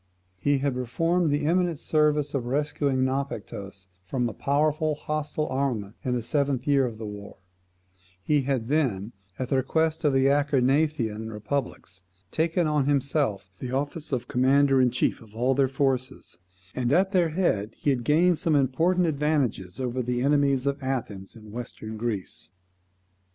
He 0.39 0.57
had 0.57 0.73
performed 0.73 1.29
the 1.29 1.45
eminent 1.45 1.79
service 1.79 2.33
of 2.33 2.47
rescuing 2.47 3.05
Naupactus 3.05 3.87
from 4.03 4.27
a 4.27 4.33
powerful 4.33 4.95
hostile 4.95 5.45
armament 5.49 5.95
in 6.03 6.15
the 6.15 6.23
seventh 6.23 6.65
year 6.65 6.87
of 6.87 6.97
the 6.97 7.05
war; 7.05 7.37
he 8.23 8.41
had 8.41 8.67
then, 8.67 9.11
at 9.37 9.49
the 9.49 9.57
request 9.57 10.03
of 10.03 10.13
the 10.13 10.25
Acarnanian 10.27 11.29
republics, 11.31 12.01
taken 12.31 12.65
on 12.65 12.87
himself 12.87 13.51
the 13.59 13.69
office 13.69 14.11
of 14.11 14.27
commander 14.27 14.81
in 14.81 14.89
chief 14.89 15.21
of 15.21 15.35
all 15.35 15.53
their 15.53 15.67
forces, 15.67 16.39
and 16.73 16.91
at 16.91 17.11
their 17.11 17.29
head 17.29 17.75
he 17.77 17.91
had 17.91 18.03
gained 18.03 18.39
some 18.39 18.55
important 18.55 19.05
advantages 19.05 19.79
over 19.79 20.01
the 20.01 20.23
enemies 20.23 20.65
of 20.65 20.81
Athens 20.81 21.35
in 21.35 21.51
Western 21.51 21.95
Greece. 21.97 22.49